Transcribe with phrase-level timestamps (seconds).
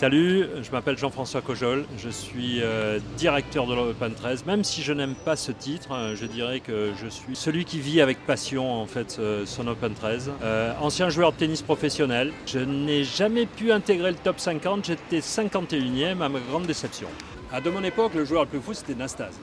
[0.00, 4.46] Salut, je m'appelle Jean-François Cojol, je suis euh, directeur de l'Open 13.
[4.46, 7.80] Même si je n'aime pas ce titre, euh, je dirais que je suis celui qui
[7.80, 10.32] vit avec passion en fait euh, son Open 13.
[10.42, 15.18] Euh, ancien joueur de tennis professionnel, je n'ai jamais pu intégrer le top 50, j'étais
[15.18, 17.08] 51e à ma grande déception.
[17.52, 19.38] À de mon époque, le joueur le plus fou c'était Nastase,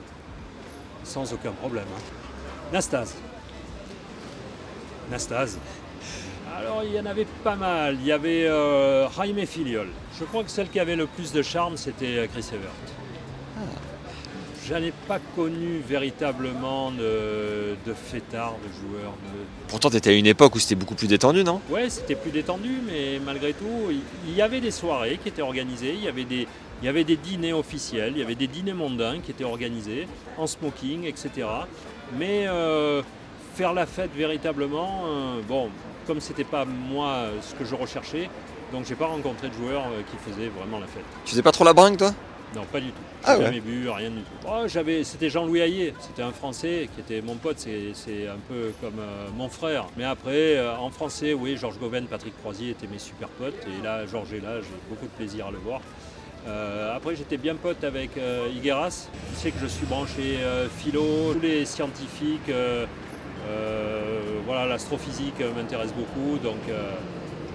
[1.04, 1.86] sans aucun problème.
[1.96, 2.72] hein.
[2.72, 3.14] Nastase.
[5.08, 5.56] Nastase.
[6.58, 7.96] Alors il y en avait pas mal.
[8.00, 9.88] Il y avait euh, Jaime Filiol.
[10.18, 12.72] Je crois que celle qui avait le plus de charme, c'était euh, Chris Evert.
[14.66, 19.12] Je n'ai pas connu véritablement de, de fêtard, de joueur.
[19.12, 19.38] De...
[19.68, 21.62] Pourtant, t'étais à une époque où c'était beaucoup plus détendu, non?
[21.70, 25.40] Ouais, c'était plus détendu, mais malgré tout, il- il y avait des soirées qui étaient
[25.40, 26.46] organisées, il y avait des,
[26.82, 30.06] il y avait des dîners officiels, il y avait des dîners mondains qui étaient organisés,
[30.36, 31.30] en smoking, etc.
[32.18, 33.00] Mais euh,
[33.58, 35.68] faire la fête véritablement, euh, bon,
[36.06, 38.30] comme c'était pas moi euh, ce que je recherchais,
[38.72, 41.02] donc j'ai pas rencontré de joueurs euh, qui faisaient vraiment la fête.
[41.24, 42.14] Tu faisais pas trop la bringue, toi?
[42.54, 43.02] Non, pas du tout.
[43.24, 43.44] Ah J'ai ouais.
[43.46, 44.46] jamais bu, rien du tout.
[44.48, 48.38] Oh, j'avais, c'était Jean-Louis Hayet, c'était un Français qui était mon pote, c'est, c'est un
[48.48, 49.86] peu comme euh, mon frère.
[49.96, 53.66] Mais après, euh, en français, oui, Georges Goven, Patrick Croisier étaient mes super potes.
[53.66, 55.80] Et là, Georges est là, j'ai beaucoup de plaisir à le voir.
[56.46, 58.12] Euh, après, j'étais bien pote avec
[58.54, 59.08] Higueras.
[59.34, 60.38] Tu sais que je suis branché
[60.78, 62.50] philo, tous les scientifiques,
[64.46, 66.92] voilà, l'astrophysique euh, m'intéresse beaucoup, donc euh,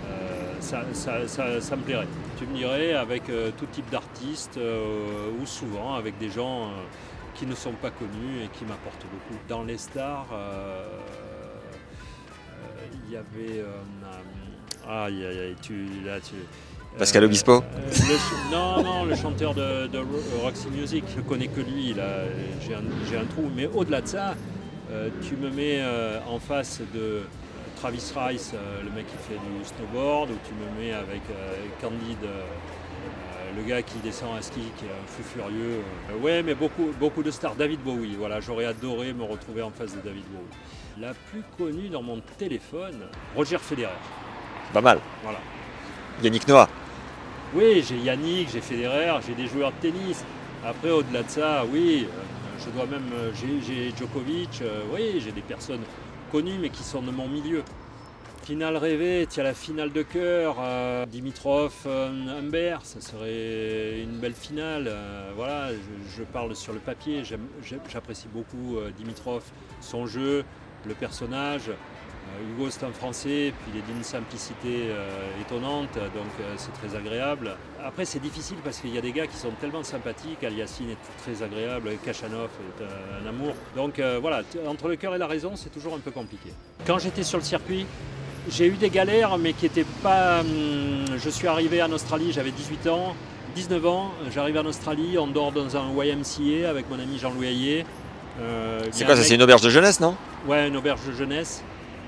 [0.09, 2.08] euh, ça, ça- ça- ça me plairait.
[2.38, 6.72] Tu me dirais avec euh, tout type d'artistes euh, ou souvent avec des gens euh,
[7.35, 9.40] qui ne sont pas connus et qui m'apportent beaucoup.
[9.50, 10.85] Dans les stars, euh,
[12.50, 13.59] euh, il y avait...
[13.59, 13.66] euh,
[14.88, 16.35] euh, aïe, aïe, aïe, tu, là, tu,
[16.97, 21.47] Pascal Obispo euh, le Non, non, le chanteur de, de Ro- Roxy Music, je connais
[21.47, 21.96] que lui,
[22.62, 23.50] j'ai un, un trou.
[23.56, 24.34] Mais au-delà de ça, euh,
[25.27, 27.23] tu me mets euh, en face de
[27.77, 31.55] Travis Rice, euh, le mec qui fait du snowboard, ou tu me mets avec euh,
[31.81, 35.81] Candide, euh, euh, le gars qui descend à ski, qui est un fou furieux.
[36.11, 37.55] Euh, ouais, mais beaucoup, beaucoup de stars.
[37.55, 41.01] David Bowie, voilà, j'aurais adoré me retrouver en face de David Bowie.
[41.01, 43.01] La plus connue dans mon téléphone,
[43.35, 43.89] Roger Federer.
[44.71, 44.99] Pas mal.
[45.23, 45.39] Voilà.
[46.23, 46.69] Yannick Noah.
[47.55, 50.23] Oui, j'ai Yannick, j'ai Federer, j'ai des joueurs de tennis.
[50.65, 52.21] Après, au-delà de ça, oui, euh,
[52.66, 53.12] je dois même.
[53.13, 55.81] euh, J'ai Djokovic, euh, oui, j'ai des personnes
[56.31, 57.63] connues mais qui sont de mon milieu.
[58.44, 64.94] Finale rêvée, tiens la finale de cœur, euh, Dimitrov, Humbert, ça serait une belle finale.
[65.38, 67.23] voilà, je, je parle sur le papier,
[67.90, 69.44] j'apprécie beaucoup Dimitrov,
[69.79, 70.44] son jeu,
[70.85, 71.72] le personnage.
[72.29, 75.07] Euh, Hugo c'est un français, puis il est d'une simplicité euh,
[75.41, 77.56] étonnante, donc euh, c'est très agréable.
[77.85, 80.97] Après c'est difficile parce qu'il y a des gars qui sont tellement sympathiques, Aliassine est
[81.23, 82.84] très agréable, Kachanov est
[83.23, 83.53] un amour.
[83.75, 86.50] Donc euh, voilà, entre le cœur et la raison c'est toujours un peu compliqué.
[86.88, 87.85] Quand j'étais sur le circuit,
[88.50, 90.40] j'ai eu des galères mais qui n'étaient pas...
[90.41, 93.16] hum, je suis arrivé en Australie, j'avais 18 ans,
[93.55, 97.85] 19 ans, j'arrive en Australie, on dort dans un YMCA avec mon ami Jean-Louis Hayet.
[98.91, 100.16] C'est quoi ça mec- C'est une auberge de jeunesse, non?
[100.47, 101.61] Ouais, une auberge de jeunesse.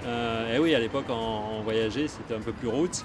[0.05, 3.03] Euh, et oui, à l'époque, on, voyageait, c'était un peu plus route.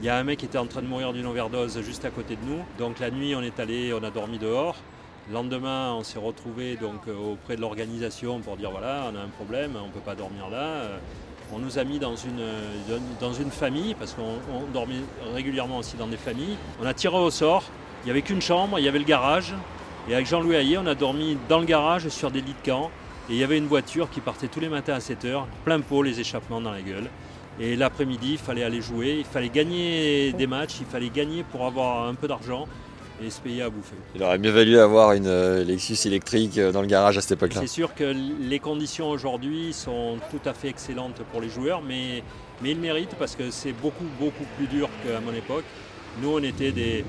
[0.00, 2.10] Il y a un mec qui était en train de mourir d'une overdose juste à
[2.10, 2.62] côté de nous.
[2.78, 4.76] Donc la nuit, on est allé, on a dormi dehors.
[5.28, 9.20] Le lendemain, on s'est retrouvé donc euh, auprès de l'organisation pour dire voilà, on a
[9.20, 10.58] un problème, on ne peut pas dormir là.
[10.58, 10.98] Euh,
[11.52, 15.02] On nous a mis dans une, famille, parce qu'on on dormait
[15.34, 16.56] régulièrement aussi dans des familles.
[16.80, 17.64] On a tiré au sort.
[18.02, 19.54] Il n'y avait qu'une chambre, il y avait le garage.
[20.08, 22.90] Et avec Jean-Louis Hayet, on a dormi dans le garage sur des lits de camp.
[23.28, 26.02] Et il y avait une voiture qui partait tous les matins à 7h, plein pot,
[26.02, 27.10] les échappements dans la gueule.
[27.58, 31.64] Et l'après-midi, il fallait aller jouer, il fallait gagner des matchs, il fallait gagner pour
[31.66, 32.66] avoir un peu d'argent
[33.24, 33.96] et se payer à bouffer.
[34.14, 37.32] Il aurait mieux valu avoir une euh, Lexus électrique euh, dans le garage à cette
[37.32, 37.62] époque-là.
[37.62, 42.22] C'est sûr que les conditions aujourd'hui sont tout à fait excellentes pour les joueurs, mais,
[42.62, 45.64] mais ils méritent parce que c'est beaucoup, beaucoup plus dur qu'à mon époque.
[46.20, 47.04] Nous, on était des,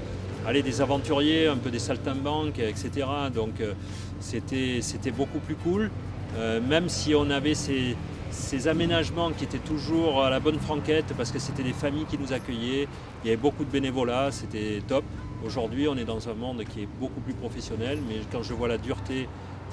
[0.47, 3.05] allez, des aventuriers, un peu des saltimbanques, etc.
[3.33, 3.73] Donc euh,
[4.19, 5.91] c'était beaucoup plus cool,
[6.35, 11.31] Euh, même si on avait ces, aménagements qui étaient toujours à la bonne franquette, parce
[11.31, 12.88] que c'était des familles qui nous accueillaient,
[13.23, 15.05] il y avait beaucoup de bénévolat, c'était top.
[15.45, 18.67] Aujourd'hui, on est dans un monde qui est beaucoup plus professionnel, mais quand je vois
[18.67, 19.19] la dureté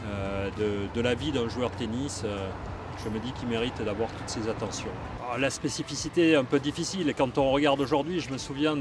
[0.06, 2.24] euh, de, de la vie d'un joueur de tennis,
[3.02, 4.94] je me dis qu'il mérite d'avoir toutes ces attentions.
[5.24, 7.12] Alors, la spécificité est un peu difficile.
[7.18, 8.76] Quand on regarde aujourd'hui, je me souviens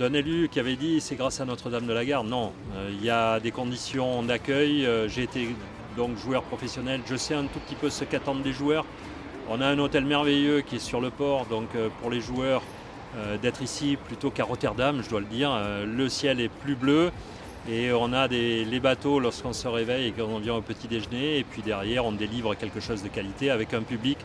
[0.00, 2.26] d'un élu qui avait dit c'est grâce à Notre-Dame de la Garde.
[2.26, 4.86] Non, euh, il y a des conditions d'accueil.
[4.86, 5.54] Euh, J'ai été
[5.94, 7.02] donc joueur professionnel.
[7.06, 8.86] Je sais un tout petit peu ce qu'attendent les joueurs.
[9.50, 12.62] On a un hôtel merveilleux qui est sur le port, donc euh, pour les joueurs
[13.42, 15.50] d'être ici plutôt qu'à Rotterdam, je dois le dire.
[15.84, 17.10] Le ciel est plus bleu
[17.68, 21.38] et on a les bateaux lorsqu'on se réveille et qu'on vient au petit déjeuner.
[21.38, 24.16] Et puis derrière, on délivre quelque chose de qualité avec un public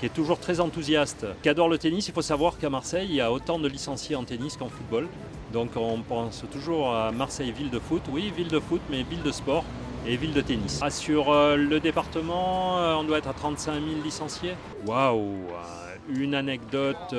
[0.00, 2.08] qui est toujours très enthousiaste, qui adore le tennis.
[2.08, 5.06] Il faut savoir qu'à Marseille, il y a autant de licenciés en tennis qu'en football.
[5.52, 8.02] Donc on pense toujours à Marseille ville de foot.
[8.10, 9.62] Oui, ville de foot, mais ville de sport
[10.06, 10.80] et ville de tennis.
[10.82, 14.54] Ah, sur euh, le département, euh, on doit être à 35 000 licenciés.
[14.86, 17.14] Waouh euh, Une anecdote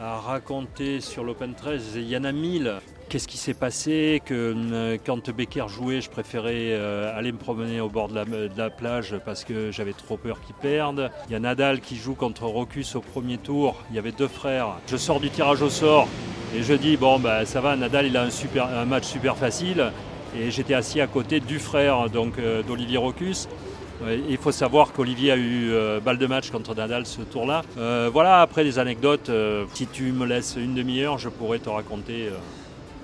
[0.00, 2.80] à raconter sur l'Open 13, il y en a 1000.
[3.08, 7.88] Qu'est-ce qui s'est passé euh, quand Becker jouait, je préférais euh, aller me promener au
[7.88, 11.10] bord de la, de la plage parce que j'avais trop peur qu'il perde.
[11.28, 13.76] Il y a Nadal qui joue contre Rocus au premier tour.
[13.90, 14.76] Il y avait deux frères.
[14.88, 16.08] Je sors du tirage au sort
[16.56, 19.92] et je dis bon bah ça va, Nadal il a un, match super facile.
[20.36, 23.48] Et j'étais assis à côté du frère donc euh, d'Olivier Rocus.
[24.28, 27.62] Il faut savoir qu'Olivier a eu euh, balle de match contre Nadal ce tour-là.
[27.78, 31.68] Euh, voilà, après des anecdotes, euh, si tu me laisses une demi-heure, je pourrais te
[31.68, 32.32] raconter euh,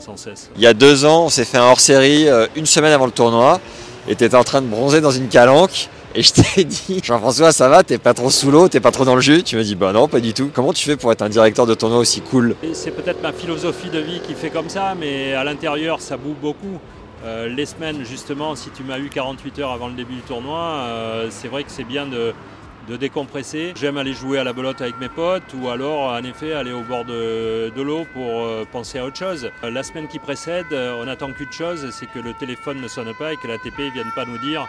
[0.01, 0.51] sans cesse.
[0.57, 3.13] Il y a deux ans, on s'est fait un hors-série euh, une semaine avant le
[3.13, 3.61] tournoi.
[4.09, 5.89] Et t'étais en train de bronzer dans une calanque.
[6.15, 9.05] Et je t'ai dit, Jean-François, ça va T'es pas trop sous l'eau T'es pas trop
[9.05, 10.51] dans le jus Tu me dis, bah non, pas du tout.
[10.53, 12.57] Comment tu fais pour être un directeur de tournoi aussi cool?
[12.73, 16.35] C'est peut-être ma philosophie de vie qui fait comme ça, mais à l'intérieur, ça boue
[16.41, 16.81] beaucoup.
[17.25, 20.59] Euh, les semaines, justement, si tu m'as eu 48 heures avant le début du tournoi,
[20.59, 22.33] euh, c'est vrai que c'est bien de,
[22.91, 23.73] de décompresser.
[23.77, 26.83] J'aime aller jouer à la belote avec mes potes ou alors, en effet, aller au
[26.83, 29.49] bord de, de l'eau pour euh, penser à autre chose.
[29.65, 32.89] Euh, La semaine qui précède, euh, on attend qu'une chose, c'est que le téléphone ne
[32.89, 34.67] sonne pas et que l'ATP ne vienne pas nous dire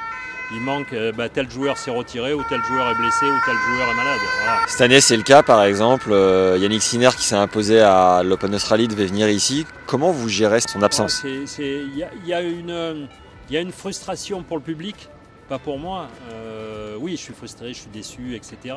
[0.54, 3.90] il manque bah, tel joueur s'est retiré ou tel joueur est blessé ou tel joueur
[3.90, 4.20] est malade.
[4.44, 4.60] Voilà.
[4.68, 6.10] Cette année, c'est le cas, par exemple.
[6.12, 9.66] euh, Yannick Sinner, qui s'est imposé à l'Open Australie, devait venir ici.
[9.86, 11.24] Comment vous gérez son absence?
[11.46, 13.08] C'est- Il y, a- il y a une,
[13.50, 15.08] il y a une frustration pour le public,
[15.52, 16.08] pas pour moi.
[16.32, 18.74] Euh, oui, je suis frustré, je suis déçu, etc.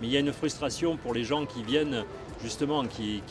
[0.00, 2.02] Mais il y a une frustration pour les gens qui viennent,
[2.42, 3.22] justement, qui,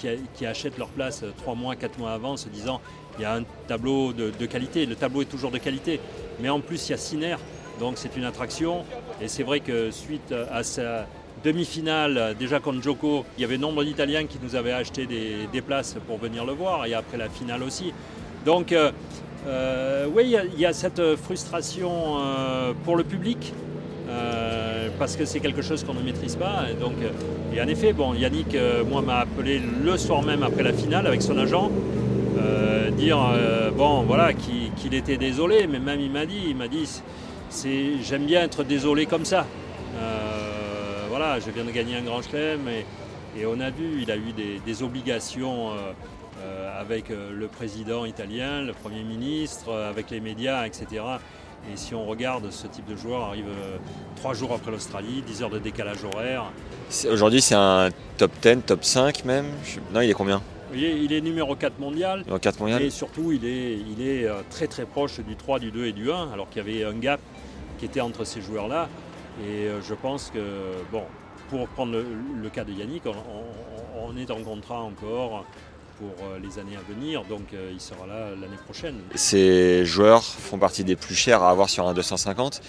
[0.45, 2.79] achètent leur place trois mois, quatre mois avant, se disant
[3.17, 4.85] il y a un tableau de, qualité.
[4.85, 5.99] Le tableau est toujours de qualité.
[6.39, 7.35] Mais en plus, il y a Sinner,
[7.81, 8.85] donc c'est une attraction.
[9.19, 11.05] Et c'est vrai que suite à sa
[11.43, 15.61] demi-finale, déjà contre Joko, il y avait nombre d'Italiens qui nous avaient acheté des, des
[15.61, 17.91] places pour venir le voir, et après la finale aussi.
[18.45, 18.91] Donc, euh,
[19.47, 23.53] euh, oui, il y a- cette frustration euh, pour le public,
[24.09, 26.65] euh, parce que c'est quelque chose qu'on ne maîtrise pas.
[26.71, 30.43] Et, donc, euh, et en effet, bon, Yannick, euh, moi, m'a appelé le soir même
[30.43, 31.71] après la finale avec son agent,
[32.37, 36.67] euh, dire, euh, bon, voilà, qu'il était désolé, mais même il m'a dit, il m'a
[36.67, 36.89] dit,
[38.03, 39.45] j'aime bien être désolé comme ça.
[39.97, 44.15] Euh, voilà, je viens de gagner un grand chelem et, on a vu, il a
[44.15, 44.33] eu
[44.65, 45.91] des, obligations euh, euh,
[46.79, 51.03] avec euh, le président italien, le Premier ministre, euh, avec les médias, etc.
[51.73, 53.77] Et si on regarde, ce type de joueur arrive euh,
[54.15, 56.45] trois jours après l'Australie, 10 heures de décalage horaire.
[57.09, 59.47] Aujourd'hui, c'est un top 10, top 5 même
[59.93, 60.37] Non, il est combien?
[60.37, 62.23] Vous voyez, il est numéro 4 mondial.
[62.27, 65.59] Dans 4 mondial Et surtout, il est, il est euh, très très proche du 3,
[65.59, 67.19] du 2 et du 1, alors qu'il y avait un gap
[67.79, 68.87] qui était entre ces joueurs-là.
[69.43, 70.39] Et euh, je pense que,
[70.91, 71.03] bon,
[71.49, 72.05] pour prendre le,
[72.41, 75.45] le cas de Yannick, on, on- on est en contrat encore
[75.97, 78.95] pour euh, les années à venir, donc euh, il sera là l'année prochaine.
[79.15, 82.61] Ces joueurs font partie des plus chers à avoir sur un 250.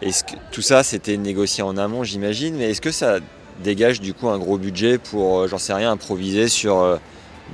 [0.00, 3.18] Est-ce que tout ça, c'était négocié en amont, j'imagine, mais est-ce que ça
[3.62, 6.98] dégage du coup un gros budget pour, euh, j'en sais rien, improviser sur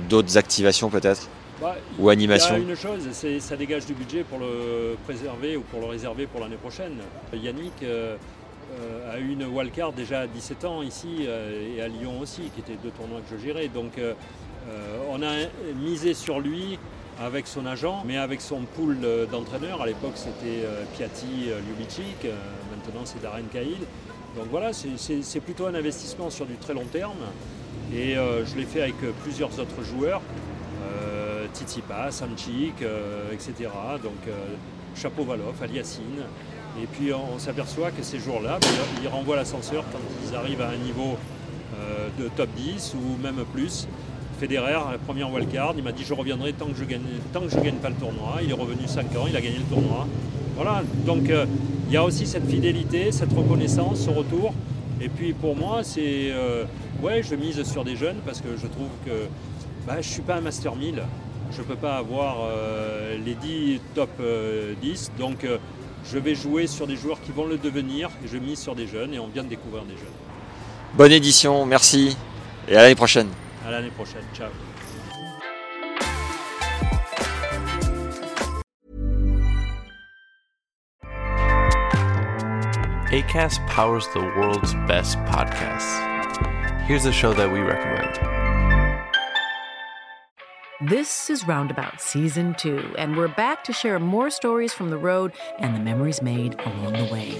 [0.07, 1.27] d'autres activations peut-être
[1.61, 4.95] Bah, Ou animation Il y a une chose, c'est ça dégage du budget pour le
[5.05, 6.97] préserver ou pour le réserver pour l'année prochaine.
[7.33, 8.15] Yannick euh,
[8.79, 12.43] euh, a eu une wildcard déjà à 17 ans ici euh, et à Lyon aussi,
[12.53, 13.67] qui étaient deux tournois que je gérais.
[13.67, 13.93] Donc
[15.09, 15.45] on a
[15.83, 16.77] misé sur lui
[17.21, 19.81] avec son agent, mais avec son pool euh, d'entraîneurs.
[19.81, 22.33] À l'époque, c'était euh, Piatti, euh, Ljubicic, euh,
[22.71, 23.79] maintenant c'est Darren Cahill.
[24.37, 27.17] Donc voilà, c'est- plutôt un investissement sur du très long terme.
[27.93, 30.21] Et euh, je l'ai fait avec euh, plusieurs autres joueurs,
[30.83, 33.69] euh, Tsitsipas, Samchik, euh, etc.
[34.03, 34.31] Donc euh,
[34.95, 36.23] Chapeau-Valoff, Aliassine.
[36.81, 38.67] Et puis on, s'aperçoit que ces jours-là, ben,
[39.01, 39.99] ils renvoient l'ascenseur quand
[40.29, 41.17] ils arrivent à un niveau
[41.75, 43.87] euh, de top 10 ou même plus.
[44.39, 47.01] Federer, la première wildcard, il m'a dit je reviendrai tant que je gagne,
[47.33, 48.39] tant que je gagne pas le tournoi.
[48.41, 50.07] Il est revenu 5 ans, il a gagné le tournoi.
[50.55, 51.45] Voilà, donc euh,
[51.87, 54.53] il y a aussi cette fidélité, cette reconnaissance, ce retour.
[55.01, 56.63] Et puis pour moi, c'est euh,
[57.01, 59.27] ouais, je mise sur des jeunes parce que je trouve que
[59.85, 61.01] bah, je suis pas un master 1000.
[61.51, 65.11] Je peux pas avoir euh, les 10 top euh, 10.
[65.19, 65.45] Donc
[66.09, 69.13] je vais jouer sur des joueurs qui vont le devenir, je mise sur des jeunes,
[69.13, 70.07] et on vient de découvrir des jeunes.
[70.95, 72.17] Bonne édition, merci,
[72.67, 73.27] et à l'année prochaine.
[73.69, 74.49] À l'année prochaine, ciao.
[83.11, 85.99] ACAST powers the world's best podcasts.
[86.87, 88.19] Here's a show that we recommend.
[90.89, 95.31] This is Roundabout Season 2, and we're back to share more stories from the road
[95.59, 97.37] and the memories made along the way.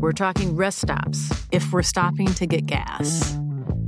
[0.00, 3.38] We're talking rest stops, if we're stopping to get gas.